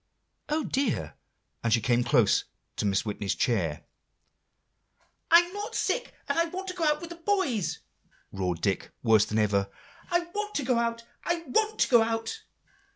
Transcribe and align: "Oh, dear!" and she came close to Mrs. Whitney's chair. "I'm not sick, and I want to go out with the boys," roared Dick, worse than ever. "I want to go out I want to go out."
"Oh, 0.49 0.63
dear!" 0.63 1.13
and 1.63 1.71
she 1.71 1.79
came 1.79 2.03
close 2.03 2.45
to 2.77 2.85
Mrs. 2.85 3.05
Whitney's 3.05 3.35
chair. 3.35 3.83
"I'm 5.29 5.53
not 5.53 5.75
sick, 5.75 6.15
and 6.27 6.39
I 6.39 6.45
want 6.45 6.67
to 6.69 6.73
go 6.73 6.83
out 6.85 7.01
with 7.01 7.11
the 7.11 7.17
boys," 7.17 7.81
roared 8.31 8.61
Dick, 8.61 8.89
worse 9.03 9.25
than 9.25 9.37
ever. 9.37 9.69
"I 10.09 10.21
want 10.33 10.55
to 10.55 10.63
go 10.65 10.79
out 10.79 11.03
I 11.23 11.43
want 11.45 11.77
to 11.81 11.89
go 11.89 12.01
out." 12.01 12.41